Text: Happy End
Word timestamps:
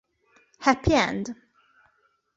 Happy 0.61 0.95
End 0.95 1.35